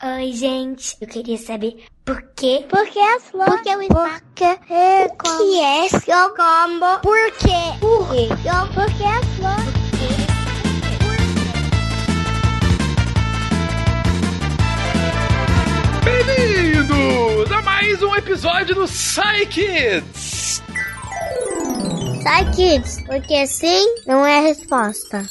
Oi, 0.00 0.32
gente. 0.32 0.96
Eu 1.00 1.08
queria 1.08 1.36
saber 1.36 1.84
por 2.04 2.22
quê? 2.36 2.64
Por 2.68 2.86
que 2.86 3.00
as 3.00 3.24
flores? 3.30 3.52
Por 3.52 3.62
que 3.64 3.76
o 3.76 3.82
espaço? 3.82 4.22
Por 4.22 4.34
que 4.36 4.44
é 4.72 5.08
como? 5.08 5.38
que 5.38 5.60
é 5.60 5.88
seu 5.88 6.28
combo? 6.36 7.00
Por 7.02 7.32
quê? 7.32 7.78
Por 7.80 8.08
quê? 8.08 8.28
Por 8.74 8.86
que 8.96 9.02
as 9.02 9.26
flores? 9.34 9.88
Bem-vindos 16.04 17.50
a 17.50 17.62
mais 17.62 18.00
um 18.00 18.14
episódio 18.14 18.76
do 18.76 18.84
Psy 18.84 19.46
Kids! 19.50 20.62
Sai, 22.22 22.50
kids, 22.52 23.02
porque 23.04 23.48
sim 23.48 23.96
não 24.06 24.24
é 24.24 24.38
a 24.38 24.42
resposta. 24.42 25.26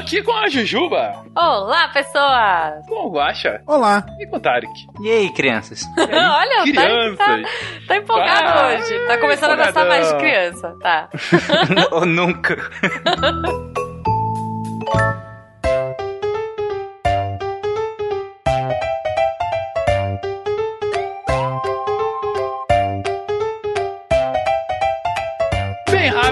Aqui 0.00 0.22
com 0.22 0.32
a 0.32 0.48
Jujuba, 0.48 1.24
Olá, 1.36 1.88
pessoas! 1.88 2.86
com 2.88 3.06
o 3.06 3.10
Guaxa 3.12 3.60
Olá. 3.66 4.04
e 4.18 4.26
com 4.26 4.36
o 4.36 4.40
Tarek. 4.40 4.72
E 5.02 5.10
aí, 5.10 5.32
crianças? 5.32 5.82
Olha, 5.98 6.62
o 6.62 6.74
Tarek 6.74 7.16
tá, 7.16 7.24
Crianças! 7.24 7.86
tá 7.86 7.96
empolgado 7.96 8.48
Ah, 8.48 8.66
hoje. 8.78 9.06
Tá 9.06 9.18
começando 9.18 9.50
a 9.52 9.56
gostar 9.56 9.70
empolgadão. 9.70 9.88
mais 9.88 10.08
de 10.08 10.16
criança, 10.18 10.76
tá? 10.80 11.08
Ou 11.92 12.06
nunca. 12.06 12.56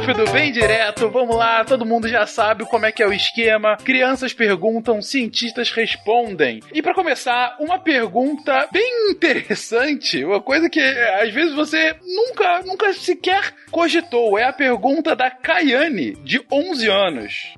rápido, 0.09 0.33
bem 0.33 0.51
direto, 0.51 1.11
vamos 1.11 1.37
lá, 1.37 1.62
todo 1.67 1.85
mundo 1.85 2.09
já 2.09 2.27
sabe 2.27 2.65
como 2.65 2.87
é 2.87 2.93
que 2.93 3.03
é 3.03 3.07
o 3.07 3.12
esquema. 3.12 3.77
Crianças 3.77 4.33
perguntam, 4.33 5.02
cientistas 5.02 5.71
respondem. 5.71 6.63
E 6.73 6.80
pra 6.80 6.95
começar, 6.95 7.57
uma 7.60 7.79
pergunta 7.79 8.66
bem 8.73 9.10
interessante, 9.10 10.24
uma 10.24 10.41
coisa 10.41 10.71
que 10.71 10.80
eh, 10.80 11.23
às 11.23 11.35
vezes 11.35 11.55
você 11.55 11.95
nunca, 12.02 12.63
nunca 12.63 12.91
sequer 12.95 13.52
cogitou. 13.71 14.38
É 14.38 14.45
a 14.45 14.52
pergunta 14.52 15.15
da 15.15 15.30
Kayane, 15.30 16.13
de 16.25 16.43
11 16.51 16.88
anos. 16.88 17.54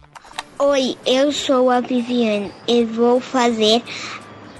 Oi, 0.58 0.96
eu 1.06 1.30
sou 1.30 1.70
a 1.70 1.78
Viviane 1.78 2.50
e 2.66 2.84
vou 2.84 3.20
fazer 3.20 3.80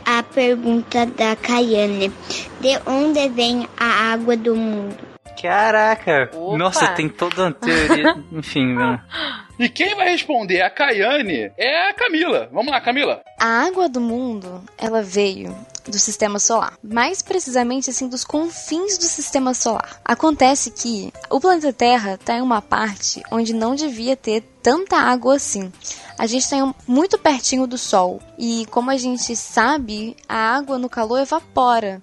a 0.07 0.23
pergunta 0.23 1.07
da 1.07 1.35
Caiane. 1.35 2.13
De 2.61 2.79
onde 2.87 3.29
vem 3.31 3.67
a 3.77 4.13
água 4.13 4.37
do 4.37 4.55
mundo? 4.55 5.10
Caraca. 5.41 6.31
Opa. 6.35 6.59
Nossa, 6.59 6.89
tem 6.89 7.09
toda 7.09 7.43
uma 7.43 7.53
teoria. 7.53 8.17
Enfim, 8.33 8.75
mano. 8.75 9.01
E 9.59 9.69
quem 9.69 9.95
vai 9.95 10.11
responder 10.11 10.63
a 10.63 10.71
Kayane 10.71 11.53
é 11.57 11.89
a 11.89 11.95
Camila. 11.95 12.49
Vamos 12.53 12.73
lá, 12.73 12.81
Camila. 12.81 13.21
A 13.39 13.67
água 13.67 13.89
do 13.89 14.01
mundo, 14.01 14.63
ela 14.79 15.03
veio 15.03 15.55
do 15.87 15.99
sistema 15.99 16.39
solar, 16.39 16.79
mais 16.83 17.21
precisamente 17.21 17.91
assim 17.91 18.09
dos 18.09 18.25
confins 18.25 18.97
do 18.97 19.05
sistema 19.05 19.53
solar. 19.53 20.01
Acontece 20.05 20.71
que 20.71 21.13
o 21.29 21.41
planeta 21.41 21.73
Terra 21.73 22.15
está 22.15 22.35
em 22.37 22.43
uma 22.43 22.63
parte 22.63 23.23
onde 23.31 23.53
não 23.53 23.75
devia 23.75 24.17
ter 24.17 24.43
tanta 24.63 24.97
água 24.97 25.37
assim. 25.37 25.73
A 26.19 26.27
gente 26.27 26.43
está 26.43 26.57
muito 26.87 27.19
pertinho 27.19 27.67
do 27.67 27.79
Sol 27.79 28.21
e, 28.39 28.67
como 28.71 28.91
a 28.91 28.97
gente 28.97 29.35
sabe, 29.35 30.17
a 30.29 30.55
água 30.57 30.79
no 30.79 30.89
calor 30.89 31.21
evapora. 31.21 32.03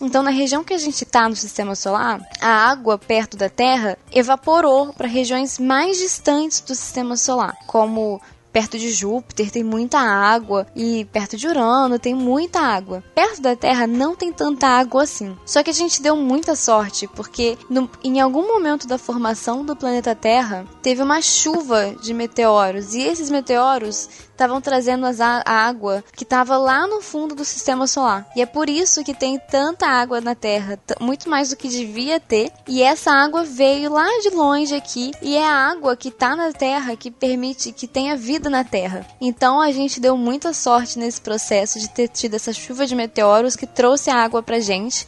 Então, 0.00 0.22
na 0.22 0.30
região 0.30 0.64
que 0.64 0.72
a 0.74 0.78
gente 0.78 1.04
está 1.04 1.28
no 1.28 1.36
sistema 1.36 1.74
solar, 1.74 2.20
a 2.40 2.70
água 2.70 2.96
perto 2.98 3.36
da 3.36 3.48
Terra 3.48 3.98
evaporou 4.10 4.92
para 4.92 5.06
regiões 5.06 5.58
mais 5.58 5.98
distantes 5.98 6.60
do 6.60 6.74
sistema 6.74 7.16
solar, 7.16 7.54
como 7.66 8.20
Perto 8.52 8.76
de 8.76 8.90
Júpiter 8.90 9.48
tem 9.48 9.62
muita 9.62 10.00
água 10.00 10.66
e 10.74 11.04
perto 11.12 11.36
de 11.36 11.46
Urano 11.46 12.00
tem 12.00 12.14
muita 12.16 12.58
água. 12.60 13.00
Perto 13.14 13.40
da 13.40 13.54
Terra 13.54 13.86
não 13.86 14.16
tem 14.16 14.32
tanta 14.32 14.66
água 14.66 15.04
assim. 15.04 15.36
Só 15.46 15.62
que 15.62 15.70
a 15.70 15.72
gente 15.72 16.02
deu 16.02 16.16
muita 16.16 16.56
sorte 16.56 17.06
porque 17.06 17.56
no- 17.68 17.88
em 18.02 18.20
algum 18.20 18.48
momento 18.48 18.88
da 18.88 18.98
formação 18.98 19.64
do 19.64 19.76
planeta 19.76 20.16
Terra 20.16 20.66
teve 20.82 21.00
uma 21.00 21.22
chuva 21.22 21.94
de 22.02 22.12
meteoros 22.12 22.92
e 22.92 23.02
esses 23.02 23.30
meteoros 23.30 24.08
estavam 24.40 24.60
trazendo 24.60 25.04
as 25.04 25.20
a 25.20 25.42
água 25.46 26.02
que 26.16 26.24
estava 26.24 26.56
lá 26.56 26.86
no 26.86 27.02
fundo 27.02 27.34
do 27.34 27.44
sistema 27.44 27.86
solar. 27.86 28.26
E 28.34 28.40
é 28.40 28.46
por 28.46 28.70
isso 28.70 29.04
que 29.04 29.12
tem 29.12 29.38
tanta 29.38 29.86
água 29.86 30.18
na 30.18 30.34
Terra, 30.34 30.78
muito 30.98 31.28
mais 31.28 31.50
do 31.50 31.56
que 31.56 31.68
devia 31.68 32.18
ter. 32.18 32.50
E 32.66 32.82
essa 32.82 33.12
água 33.12 33.44
veio 33.44 33.92
lá 33.92 34.06
de 34.22 34.30
longe 34.30 34.74
aqui 34.74 35.12
e 35.20 35.36
é 35.36 35.46
a 35.46 35.70
água 35.70 35.94
que 35.94 36.08
está 36.08 36.34
na 36.34 36.52
Terra 36.52 36.96
que 36.96 37.10
permite 37.10 37.70
que 37.70 37.86
tenha 37.86 38.16
vida 38.16 38.48
na 38.48 38.64
Terra. 38.64 39.06
Então 39.20 39.60
a 39.60 39.70
gente 39.72 40.00
deu 40.00 40.16
muita 40.16 40.54
sorte 40.54 40.98
nesse 40.98 41.20
processo 41.20 41.78
de 41.78 41.90
ter 41.90 42.08
tido 42.08 42.34
essa 42.34 42.52
chuva 42.52 42.86
de 42.86 42.94
meteoros 42.94 43.56
que 43.56 43.66
trouxe 43.66 44.08
a 44.08 44.16
água 44.16 44.42
pra 44.42 44.58
gente. 44.58 45.06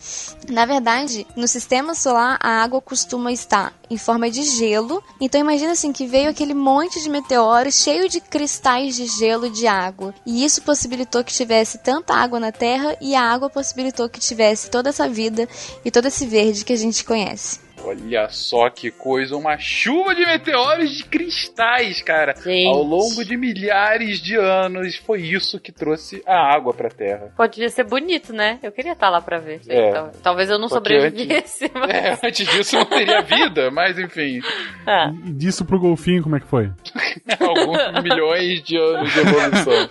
Na 0.50 0.66
verdade, 0.66 1.26
no 1.34 1.48
sistema 1.48 1.94
solar 1.94 2.38
a 2.38 2.62
água 2.62 2.82
costuma 2.82 3.32
estar 3.32 3.72
em 3.88 3.96
forma 3.96 4.30
de 4.30 4.42
gelo. 4.42 5.02
Então 5.20 5.40
imagina 5.40 5.72
assim 5.72 5.92
que 5.92 6.06
veio 6.06 6.28
aquele 6.28 6.54
monte 6.54 7.02
de 7.02 7.08
meteoros 7.08 7.82
cheio 7.82 8.08
de 8.08 8.20
cristais 8.20 8.94
de 8.96 9.06
gelo 9.06 9.21
e 9.46 9.50
de 9.50 9.66
água. 9.66 10.14
E 10.26 10.44
isso 10.44 10.62
possibilitou 10.62 11.22
que 11.22 11.32
tivesse 11.32 11.78
tanta 11.78 12.14
água 12.14 12.40
na 12.40 12.52
Terra 12.52 12.96
e 13.00 13.14
a 13.14 13.22
água 13.22 13.48
possibilitou 13.48 14.08
que 14.08 14.20
tivesse 14.20 14.70
toda 14.70 14.88
essa 14.88 15.08
vida 15.08 15.48
e 15.84 15.90
todo 15.90 16.06
esse 16.06 16.26
verde 16.26 16.64
que 16.64 16.72
a 16.72 16.76
gente 16.76 17.04
conhece. 17.04 17.61
Olha 17.84 18.28
só 18.28 18.70
que 18.70 18.90
coisa, 18.90 19.36
uma 19.36 19.58
chuva 19.58 20.14
de 20.14 20.24
meteoros 20.24 20.90
de 20.90 21.04
cristais, 21.04 22.00
cara. 22.02 22.34
Gente. 22.36 22.66
Ao 22.68 22.82
longo 22.82 23.24
de 23.24 23.36
milhares 23.36 24.20
de 24.20 24.36
anos, 24.36 24.96
foi 24.96 25.22
isso 25.22 25.58
que 25.58 25.72
trouxe 25.72 26.22
a 26.26 26.36
água 26.54 26.72
pra 26.72 26.88
Terra. 26.88 27.32
Podia 27.36 27.68
ser 27.68 27.84
bonito, 27.84 28.32
né? 28.32 28.58
Eu 28.62 28.70
queria 28.72 28.92
estar 28.92 29.08
lá 29.10 29.20
pra 29.20 29.38
ver. 29.38 29.60
É. 29.68 29.90
Tal- 29.92 30.12
Talvez 30.22 30.48
eu 30.50 30.58
não 30.58 30.68
Só 30.68 30.80
que 30.80 30.94
sobrevivesse, 30.94 31.70
mas... 31.74 31.90
É, 31.90 32.18
antes 32.26 32.46
disso 32.48 32.76
não 32.76 32.84
teria 32.84 33.20
vida, 33.22 33.70
mas 33.70 33.98
enfim, 33.98 34.40
Ah. 34.86 35.12
E 35.26 35.32
disso 35.32 35.64
pro 35.64 35.80
golfinho, 35.80 36.22
como 36.22 36.36
é 36.36 36.40
que 36.40 36.46
foi? 36.46 36.70
alguns 37.40 38.02
milhões 38.02 38.62
de 38.62 38.76
anos 38.76 39.12
de 39.12 39.18
evolução. 39.20 39.90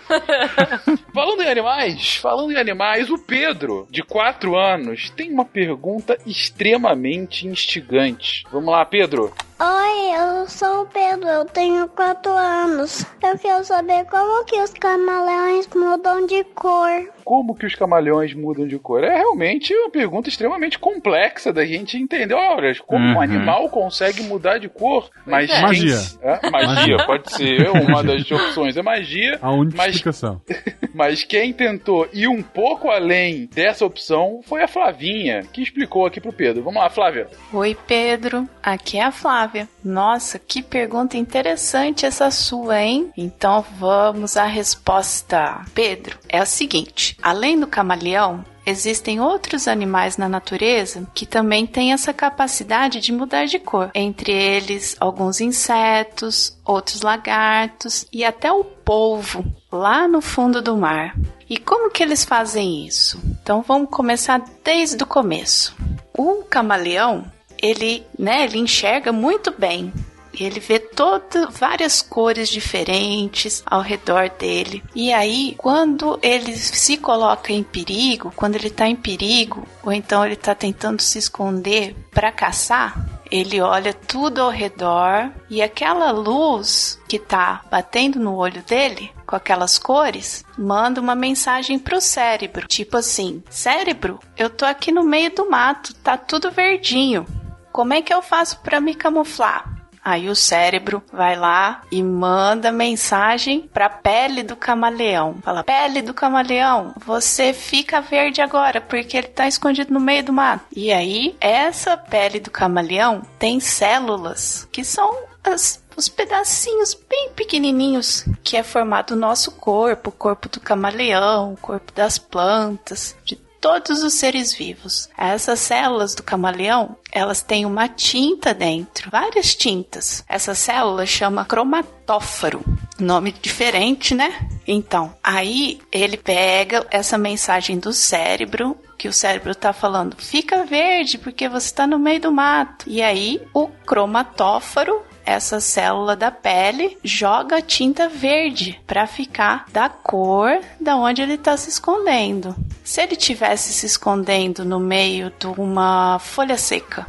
falando 1.14 1.42
em 1.42 1.48
animais, 1.50 2.16
falando 2.18 2.52
em 2.52 2.58
animais, 2.58 3.10
o 3.10 3.18
Pedro, 3.18 3.88
de 3.90 4.02
4 4.04 4.56
anos, 4.58 5.10
tem 5.10 5.32
uma 5.32 5.46
pergunta 5.46 6.18
extremamente 6.26 7.48
instigante. 7.72 8.44
Vamos 8.52 8.72
lá, 8.72 8.84
Pedro. 8.86 9.34
Oi, 9.64 10.16
eu 10.20 10.48
sou 10.50 10.82
o 10.82 10.86
Pedro, 10.88 11.28
eu 11.28 11.46
tenho 11.46 11.88
4 11.90 12.32
anos. 12.32 13.06
Eu 13.24 13.38
quero 13.38 13.64
saber 13.64 14.06
como 14.06 14.44
que 14.44 14.60
os 14.60 14.72
camaleões 14.74 15.68
mudam 15.76 16.26
de 16.26 16.44
cor. 16.46 16.90
Como 17.24 17.54
que 17.54 17.68
os 17.68 17.76
camaleões 17.76 18.34
mudam 18.34 18.68
de 18.68 18.80
cor? 18.80 19.04
É 19.04 19.18
realmente 19.18 19.72
uma 19.76 19.92
pergunta 19.92 20.28
extremamente 20.30 20.80
complexa 20.80 21.54
da 21.54 21.64
gente 21.64 21.96
entender. 21.96 22.34
Olha, 22.34 22.74
como 22.88 23.06
um 23.06 23.14
Uhum. 23.14 23.22
animal 23.22 23.70
consegue 23.70 24.24
mudar 24.24 24.58
de 24.58 24.68
cor? 24.68 25.12
Mas 25.28 25.52
é. 25.52 25.62
Magia. 25.62 25.98
É, 26.24 26.50
magia, 26.50 26.98
pode 27.06 27.32
ser. 27.32 27.70
Uma 27.70 28.04
das 28.04 28.32
opções 28.32 28.76
é 28.76 28.82
magia. 28.82 29.38
A 29.44 29.52
única 29.52 29.78
Mas- 29.78 29.90
explicação. 29.96 30.42
Mas 30.94 31.24
quem 31.24 31.54
tentou 31.54 32.08
ir 32.12 32.28
um 32.28 32.42
pouco 32.42 32.90
além 32.90 33.46
dessa 33.54 33.86
opção 33.86 34.42
foi 34.44 34.64
a 34.64 34.68
Flavinha, 34.68 35.44
que 35.54 35.62
explicou 35.62 36.06
aqui 36.08 36.20
pro 36.20 36.34
Pedro. 36.34 36.64
Vamos 36.64 36.82
lá, 36.82 36.90
Flávia. 36.90 37.28
Oi, 37.54 37.78
Pedro. 37.88 38.50
Aqui 38.64 38.98
é 38.98 39.04
a 39.04 39.12
Flávia. 39.12 39.51
Nossa, 39.84 40.40
que 40.40 40.62
pergunta 40.62 41.18
interessante 41.18 42.06
essa 42.06 42.32
sua, 42.32 42.82
hein? 42.82 43.12
Então 43.18 43.64
vamos 43.78 44.38
à 44.38 44.46
resposta. 44.46 45.66
Pedro, 45.74 46.18
é 46.30 46.42
o 46.42 46.46
seguinte: 46.46 47.18
além 47.22 47.60
do 47.60 47.68
camaleão, 47.68 48.44
Existem 48.66 49.20
outros 49.20 49.68
animais 49.68 50.18
na 50.18 50.30
natureza 50.30 51.08
que 51.16 51.26
também 51.26 51.66
têm 51.66 51.94
essa 51.94 52.14
capacidade 52.14 53.00
de 53.00 53.12
mudar 53.12 53.46
de 53.46 53.58
cor. 53.58 53.90
Entre 53.94 54.32
eles, 54.32 54.96
alguns 55.00 55.42
insetos, 55.42 56.56
outros 56.64 57.02
lagartos 57.02 58.06
e 58.14 58.24
até 58.24 58.52
o 58.52 58.64
polvo 58.64 59.44
lá 59.72 60.08
no 60.08 60.22
fundo 60.22 60.62
do 60.62 60.78
mar. 60.78 61.16
E 61.50 61.58
como 61.58 61.90
que 61.90 62.04
eles 62.04 62.24
fazem 62.24 62.86
isso? 62.86 63.20
Então 63.42 63.64
vamos 63.68 63.90
começar 63.90 64.44
desde 64.64 65.04
o 65.04 65.08
começo. 65.08 65.76
O 66.16 66.44
camaleão, 66.44 67.26
ele, 67.62 68.06
né, 68.18 68.44
ele 68.44 68.58
enxerga 68.58 69.12
muito 69.12 69.54
bem. 69.58 69.94
Ele 70.34 70.60
vê 70.62 70.80
todas 70.80 71.58
várias 71.58 72.02
cores 72.02 72.48
diferentes 72.48 73.62
ao 73.66 73.82
redor 73.82 74.30
dele. 74.30 74.82
E 74.96 75.12
aí, 75.12 75.56
quando 75.58 76.18
ele 76.24 76.56
se 76.56 76.98
coloca 76.98 77.52
em 77.52 77.64
perigo, 77.64 78.32
quando 78.36 78.56
ele 78.56 78.70
tá 78.70 78.88
em 78.88 78.96
perigo, 78.96 79.68
ou 79.84 79.92
então 79.92 80.26
ele 80.26 80.38
tá 80.38 80.56
tentando 80.56 81.02
se 81.02 81.20
esconder 81.20 81.94
para 82.12 82.32
caçar, 82.32 83.22
ele 83.30 83.62
olha 83.62 83.94
tudo 83.94 84.42
ao 84.42 84.50
redor 84.50 85.32
e 85.50 85.62
aquela 85.62 86.12
luz 86.12 87.00
que 87.08 87.18
tá 87.18 87.62
batendo 87.70 88.20
no 88.20 88.36
olho 88.36 88.62
dele, 88.64 89.12
com 89.26 89.36
aquelas 89.36 89.78
cores, 89.78 90.44
manda 90.58 91.00
uma 91.00 91.16
mensagem 91.16 91.80
pro 91.80 92.02
cérebro, 92.02 92.68
tipo 92.68 92.98
assim: 92.98 93.42
"Cérebro, 93.50 94.20
eu 94.38 94.50
tô 94.50 94.66
aqui 94.66 94.92
no 94.92 95.04
meio 95.04 95.34
do 95.34 95.50
mato, 95.50 95.94
tá 95.96 96.18
tudo 96.18 96.52
verdinho. 96.52 97.26
Como 97.72 97.94
é 97.94 98.02
que 98.02 98.14
eu 98.14 98.22
faço 98.22 98.60
para 98.60 98.80
me 98.80 98.96
camuflar?" 98.96 99.82
Aí 100.04 100.30
o 100.30 100.36
cérebro 100.36 101.04
vai 101.14 101.36
lá 101.36 101.82
e 101.92 102.02
manda 102.02 102.72
mensagem 102.72 103.70
pra 103.72 103.88
pele 103.88 104.42
do 104.42 104.56
camaleão. 104.56 105.36
Fala: 105.44 105.64
"Pele 105.64 106.02
do 106.02 106.14
camaleão, 106.14 106.94
você 107.06 107.54
fica 107.54 108.02
verde 108.02 108.42
agora 108.42 108.82
porque 108.82 109.16
ele 109.16 109.28
tá 109.28 109.48
escondido 109.48 109.94
no 109.94 110.00
meio 110.00 110.24
do 110.24 110.34
mato". 110.34 110.66
E 110.76 110.92
aí 110.92 111.36
essa 111.40 111.96
pele 111.96 112.40
do 112.40 112.50
camaleão 112.50 113.22
tem 113.38 113.60
células 113.60 114.68
que 114.72 114.84
são 114.84 115.16
as 115.44 115.82
os 115.96 116.08
pedacinhos 116.08 116.98
bem 117.10 117.32
pequenininhos 117.36 118.26
que 118.44 118.56
é 118.56 118.64
formado 118.64 119.12
o 119.12 119.18
nosso 119.18 119.52
corpo, 119.52 120.10
o 120.10 120.14
corpo 120.14 120.48
do 120.48 120.60
camaleão, 120.60 121.54
o 121.54 121.58
corpo 121.58 121.92
das 121.94 122.18
plantas, 122.18 123.16
de 123.26 123.36
todos 123.62 124.02
os 124.04 124.16
seres 124.16 124.52
vivos. 124.52 125.08
Essas 125.16 125.60
células 125.60 126.16
do 126.16 126.24
camaleão, 126.24 126.98
elas 127.12 127.42
têm 127.42 127.66
uma 127.66 127.88
tinta 127.88 128.54
dentro, 128.54 129.12
várias 129.12 129.56
tintas. 129.56 130.26
Essa 130.28 130.56
célula 130.56 131.06
chama 131.06 131.46
cromatóforo. 131.46 132.66
Nome 133.00 133.32
diferente, 133.32 134.16
né? 134.16 134.50
Então, 134.68 135.16
aí 135.24 135.80
ele 135.92 136.18
pega 136.18 136.86
essa 136.90 137.18
mensagem 137.18 137.78
do 137.80 137.94
cérebro 137.94 138.78
que 138.98 139.08
o 139.08 139.14
cérebro 139.14 139.56
tá 139.56 139.74
falando, 139.74 140.16
fica 140.16 140.64
verde 140.64 141.18
porque 141.18 141.50
você 141.50 141.74
tá 141.74 141.88
no 141.88 141.98
meio 141.98 142.22
do 142.22 142.32
mato. 142.32 142.86
E 142.88 143.02
aí 143.02 143.42
o 143.52 143.68
cromatóforo 143.68 145.02
essa 145.26 145.60
célula 145.60 146.16
da 146.16 146.32
pele 146.32 146.98
joga 147.04 147.62
tinta 147.62 148.08
verde 148.08 148.80
para 148.86 149.08
ficar 149.08 149.66
da 149.72 149.90
cor 149.90 150.60
da 150.80 150.96
onde 150.96 151.22
ele 151.22 151.34
está 151.34 151.56
se 151.58 151.70
escondendo. 151.70 152.56
Se 152.84 153.02
ele 153.02 153.16
tivesse 153.16 153.74
se 153.74 153.86
escondendo 153.86 154.66
no 154.66 154.80
meio 154.80 155.32
de 155.40 155.48
uma 155.48 156.20
folha 156.20 156.58
seca, 156.58 157.06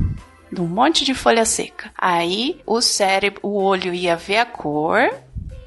de 0.51 0.61
um 0.61 0.67
monte 0.67 1.05
de 1.05 1.15
folha 1.15 1.45
seca, 1.45 1.91
aí 1.97 2.61
o 2.67 2.81
cérebro, 2.81 3.41
o 3.43 3.63
olho 3.63 3.95
ia 3.95 4.17
ver 4.17 4.39
a 4.39 4.47
cor 4.47 5.11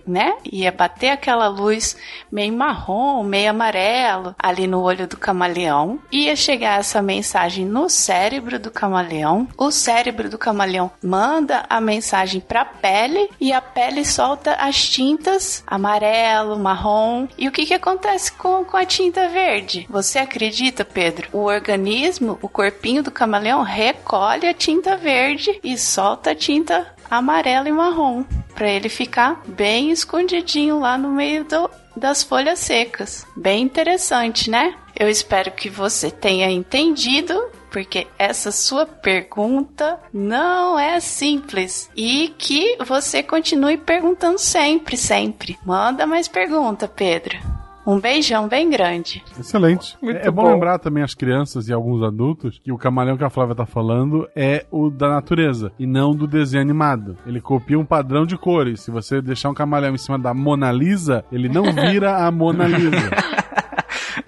né? 0.06 0.36
Ia 0.52 0.72
bater 0.72 1.10
aquela 1.10 1.48
luz 1.48 1.96
meio 2.32 2.54
marrom, 2.54 3.24
meio 3.24 3.50
amarelo 3.50 4.36
ali 4.38 4.68
no 4.68 4.82
olho 4.82 5.08
do 5.08 5.18
camaleão. 5.18 6.00
Ia 6.12 6.36
chegar 6.36 6.80
essa 6.80 7.02
mensagem 7.02 7.66
no 7.66 7.90
cérebro 7.90 8.60
do 8.60 8.72
camaleão. 8.72 9.48
O 9.58 9.72
cérebro 9.72 10.30
do 10.30 10.38
camaleão 10.38 10.92
manda 11.02 11.66
a 11.70 11.80
mensagem 11.82 12.42
para 12.42 12.62
a 12.62 12.66
pele 12.66 13.30
e 13.40 13.52
a 13.52 13.62
pele 13.62 14.06
solta 14.06 14.54
as 14.54 14.88
tintas 14.88 15.64
amarelo, 15.66 16.58
marrom. 16.58 17.28
E 17.38 17.48
o 17.48 17.52
que, 17.52 17.66
que 17.66 17.74
acontece 17.74 18.32
com, 18.32 18.64
com 18.64 18.78
a 18.78 18.86
tinta 18.86 19.28
verde? 19.30 19.88
Você 19.90 20.20
acredita, 20.20 20.86
Pedro? 20.86 21.28
O 21.32 21.46
organismo, 21.46 22.38
o 22.42 22.50
corpinho 22.50 23.04
do 23.04 23.12
camaleão 23.12 23.62
recolhe 23.62 24.48
a 24.48 24.54
tinta 24.54 24.96
verde 24.96 25.60
e 25.64 25.78
solta 25.78 26.32
a 26.32 26.36
tinta 26.36 26.95
amarela 27.10 27.70
e 27.70 27.72
marrom 27.72 28.24
para 28.54 28.70
ele 28.70 28.90
ficar 28.90 29.42
bem 29.46 29.92
escondidinho 29.92 30.80
lá 30.80 30.98
no 30.98 31.10
meio 31.10 31.44
do, 31.44 31.70
das 31.96 32.24
folhas 32.24 32.60
secas. 32.60 33.26
Bem 33.36 33.64
interessante, 33.64 34.50
né? 34.50 34.76
Eu 34.98 35.10
espero 35.10 35.52
que 35.52 35.70
você 35.70 36.10
tenha 36.10 36.50
entendido, 36.50 37.50
porque 37.70 38.08
essa 38.18 38.52
sua 38.52 38.86
pergunta 38.86 40.00
não 40.14 40.80
é 40.80 41.00
simples 41.02 41.90
e 41.96 42.34
que 42.38 42.78
você 42.86 43.22
continue 43.22 43.78
perguntando 43.78 44.40
sempre, 44.40 44.96
sempre. 44.96 45.58
Manda 45.66 46.08
mais 46.08 46.30
pergunta, 46.30 46.88
Pedro. 46.88 47.55
Um 47.86 48.00
beijão 48.00 48.48
bem 48.48 48.70
grande. 48.70 49.24
Excelente. 49.40 49.96
Muito 50.02 50.18
é 50.18 50.32
bom, 50.32 50.44
bom. 50.44 50.54
lembrar 50.54 50.80
também 50.80 51.04
as 51.04 51.14
crianças 51.14 51.68
e 51.68 51.74
alguns 51.74 52.02
adultos 52.02 52.60
que 52.64 52.72
o 52.72 52.78
camaleão 52.78 53.18
que 53.18 53.24
a 53.24 53.30
Flávia 53.30 53.54
tá 53.56 53.66
falando 53.66 54.28
é 54.36 54.66
o 54.72 54.90
da 54.90 55.10
natureza 55.10 55.72
e 55.78 55.86
não 55.86 56.16
do 56.16 56.26
desenho 56.28 56.62
animado. 56.62 57.18
Ele 57.26 57.40
copia 57.40 57.78
um 57.78 57.86
padrão 57.86 58.26
de 58.26 58.38
cores. 58.38 58.82
Se 58.82 58.90
você 58.92 59.22
deixar 59.22 59.50
um 59.50 59.54
camaleão 59.54 59.94
em 59.94 60.00
cima 60.00 60.18
da 60.18 60.34
Mona 60.34 60.72
Lisa, 60.72 61.24
ele 61.32 61.48
não 61.48 61.66
vira 61.72 62.26
a 62.26 62.32
Mona 62.32 62.66
Lisa. 62.68 63.10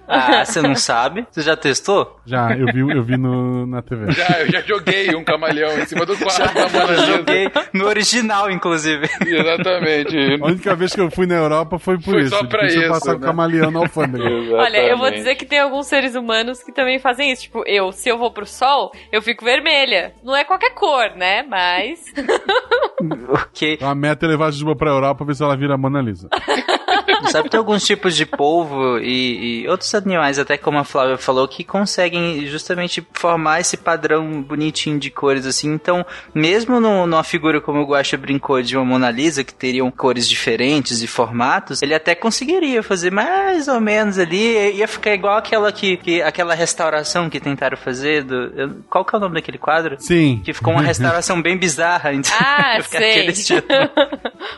Ah, 0.08 0.44
você 0.44 0.62
não 0.62 0.74
sabe? 0.74 1.26
Você 1.30 1.42
já 1.42 1.56
testou? 1.56 2.18
Já, 2.24 2.56
eu 2.56 2.66
vi, 2.72 2.80
eu 2.80 3.02
vi 3.02 3.16
no, 3.16 3.66
na 3.66 3.82
TV. 3.82 4.10
Já, 4.12 4.40
eu 4.40 4.50
já 4.50 4.60
joguei 4.62 5.14
um 5.14 5.22
camaleão 5.22 5.78
em 5.78 5.84
cima 5.86 6.06
do 6.06 6.16
quadro 6.16 6.54
da 6.54 6.68
Mona 6.68 6.92
Eu 6.92 7.16
joguei 7.16 7.50
no 7.74 7.86
original, 7.86 8.50
inclusive. 8.50 9.08
Exatamente. 9.26 10.16
A 10.42 10.46
única 10.46 10.74
vez 10.74 10.94
que 10.94 11.00
eu 11.00 11.10
fui 11.10 11.26
na 11.26 11.34
Europa 11.34 11.78
foi 11.78 11.96
por 11.96 12.12
Foi 12.14 12.22
isso. 12.22 12.30
só 12.30 12.44
pra 12.46 12.66
isso, 12.66 12.88
passar 12.88 13.14
com 13.14 13.20
né? 13.20 13.26
camaleão 13.26 13.70
na 13.70 13.80
alfândega. 13.80 14.24
Olha, 14.56 14.78
eu 14.88 14.96
vou 14.96 15.10
dizer 15.10 15.34
que 15.34 15.44
tem 15.44 15.58
alguns 15.60 15.86
seres 15.86 16.14
humanos 16.14 16.62
que 16.62 16.72
também 16.72 16.98
fazem 16.98 17.30
isso. 17.30 17.42
Tipo, 17.42 17.62
eu, 17.66 17.92
se 17.92 18.08
eu 18.08 18.16
vou 18.18 18.30
pro 18.30 18.46
sol, 18.46 18.92
eu 19.12 19.20
fico 19.20 19.44
vermelha. 19.44 20.14
Não 20.24 20.34
é 20.34 20.44
qualquer 20.44 20.74
cor, 20.74 21.10
né? 21.16 21.42
Mas. 21.42 22.00
ok. 23.28 23.78
A 23.82 23.94
meta 23.94 24.26
é 24.26 24.28
levar 24.28 24.46
a 24.46 24.50
Juba 24.50 24.74
pra 24.74 24.90
Europa 24.90 25.16
pra 25.18 25.26
ver 25.26 25.34
se 25.34 25.42
ela 25.42 25.56
vira 25.56 25.74
a 25.74 25.78
Mona 25.78 26.00
Lisa. 26.00 26.28
Sabe, 27.30 27.48
tem 27.50 27.58
alguns 27.58 27.84
tipos 27.84 28.14
de 28.16 28.24
polvo 28.24 28.98
e, 28.98 29.62
e 29.64 29.68
outros 29.68 29.94
animais, 29.94 30.38
até 30.38 30.56
como 30.56 30.78
a 30.78 30.84
Flávia 30.84 31.18
falou, 31.18 31.46
que 31.48 31.64
conseguem 31.64 32.46
justamente 32.46 33.06
formar 33.12 33.60
esse 33.60 33.76
padrão 33.76 34.42
bonitinho 34.42 34.98
de 34.98 35.10
cores, 35.10 35.46
assim. 35.46 35.72
Então, 35.72 36.04
mesmo 36.34 36.80
no, 36.80 37.06
numa 37.06 37.24
figura 37.24 37.60
como 37.60 37.80
o 37.80 37.86
Guaxa 37.86 38.16
brincou 38.16 38.62
de 38.62 38.76
uma 38.76 38.84
Mona 38.84 39.10
Lisa, 39.10 39.44
que 39.44 39.52
teriam 39.54 39.90
cores 39.90 40.28
diferentes 40.28 41.02
e 41.02 41.06
formatos, 41.06 41.82
ele 41.82 41.94
até 41.94 42.14
conseguiria 42.14 42.82
fazer 42.82 43.10
mais 43.12 43.68
ou 43.68 43.80
menos 43.80 44.18
ali. 44.18 44.72
Ia 44.76 44.88
ficar 44.88 45.12
igual 45.14 45.36
aquela 45.36 45.70
que, 45.72 45.96
que 45.98 46.22
aquela 46.22 46.54
restauração 46.54 47.28
que 47.28 47.40
tentaram 47.40 47.76
fazer 47.76 48.22
do. 48.24 48.34
eu- 48.56 48.76
qual 48.88 49.04
que 49.04 49.14
é 49.14 49.18
o 49.18 49.20
nome 49.20 49.34
daquele 49.34 49.58
quadro? 49.58 49.96
Sim. 49.98 50.40
Que 50.44 50.52
ficou 50.52 50.72
uma 50.72 50.82
restauração 50.82 51.40
bem 51.42 51.56
bizarra. 51.56 52.12
Então, 52.12 52.32
Ah, 52.40 52.78
sei. 52.88 53.10
aquele 53.10 53.32
estilo. 53.32 53.62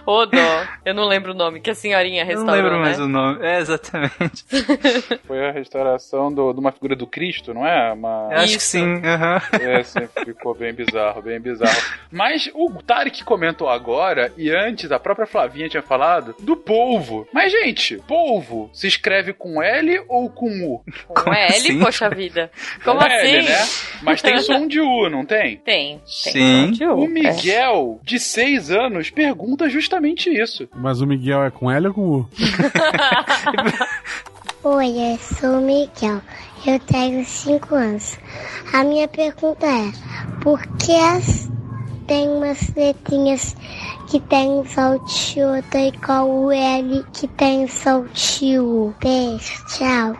Ô, 0.06 0.26
dó. 0.26 0.64
Eu 0.84 0.94
não 0.94 1.06
lembro 1.06 1.32
o 1.32 1.34
nome 1.34 1.60
que 1.60 1.70
a 1.70 1.74
senhorinha 1.74 2.22
Eu 2.22 2.26
não 2.26 2.46
restaurou, 2.46 2.62
lembro 2.62 2.76
né? 2.78 2.82
mais 2.84 3.00
o 3.00 3.08
nome. 3.08 3.44
É, 3.44 3.58
exatamente. 3.58 4.44
Foi 5.26 5.46
a 5.48 5.52
restauração 5.52 6.32
do- 6.32 6.52
de 6.52 6.60
uma 6.60 6.72
figura 6.72 6.96
do 6.96 7.06
Cristo, 7.06 7.52
não 7.54 7.66
é? 7.66 7.92
Uma... 7.92 8.28
Eu 8.32 8.38
acho 8.38 8.52
que 8.52 8.56
Isso. 8.58 8.66
sim. 8.66 9.00
aham. 9.04 9.40
É, 9.60 9.82
sim, 9.82 10.08
ficou 10.24 10.54
bem 10.54 10.72
bizarro, 10.72 11.22
bem 11.22 11.40
bizarro. 11.40 11.80
Mas 12.10 12.50
o 12.54 12.70
Tarek 12.82 13.24
comentou 13.24 13.68
agora, 13.68 14.32
e 14.36 14.50
antes 14.50 14.90
a 14.90 14.98
própria 14.98 15.26
Flavinha 15.26 15.68
tinha 15.68 15.82
falado, 15.82 16.34
do 16.40 16.56
polvo. 16.56 17.26
Mas, 17.32 17.52
gente, 17.52 17.96
polvo 18.08 18.70
se 18.72 18.86
escreve 18.86 19.32
com 19.32 19.62
L 19.62 20.02
ou 20.08 20.28
com 20.30 20.46
U? 20.64 20.82
Com 21.08 21.32
L, 21.32 21.44
assim? 21.46 21.78
poxa 21.78 22.08
vida. 22.10 22.50
Como 22.84 22.98
Com 22.98 23.04
assim? 23.06 23.14
L, 23.36 23.48
né? 23.48 23.58
Mas 24.02 24.22
tem 24.22 24.38
som 24.40 24.66
de 24.66 24.80
U, 24.80 25.08
não 25.08 25.24
tem? 25.24 25.56
Tem. 25.58 25.98
tem 25.98 26.02
Sim. 26.06 26.66
som 26.66 26.70
de 26.72 26.84
U, 26.86 26.94
O 27.00 27.04
é. 27.04 27.08
Miguel, 27.08 28.00
de 28.02 28.18
6 28.18 28.70
anos, 28.70 29.10
pergunta 29.10 29.68
justamente 29.68 29.99
isso. 30.08 30.68
Mas 30.74 31.00
o 31.00 31.06
Miguel 31.06 31.44
é 31.44 31.50
com 31.50 31.70
L 31.70 31.88
ou 31.88 31.94
com 31.94 32.08
U? 32.08 32.28
Oi, 34.62 34.88
eu 34.88 35.18
sou 35.18 35.58
o 35.58 35.62
Miguel. 35.62 36.20
Eu 36.66 36.78
tenho 36.80 37.24
5 37.24 37.74
anos. 37.74 38.18
A 38.74 38.84
minha 38.84 39.08
pergunta 39.08 39.66
é: 39.66 39.90
por 40.42 40.60
que 40.76 40.94
as... 40.94 41.50
tem 42.06 42.28
umas 42.28 42.68
letrinhas 42.74 43.56
que 44.10 44.20
tem 44.20 44.62
saltio 44.66 45.56
e 45.56 45.92
qual 46.04 46.28
o 46.28 46.52
L 46.52 47.02
que 47.12 47.26
tem 47.28 47.66
saltio? 47.68 48.94
Beijo, 49.00 49.64
tchau. 49.68 50.14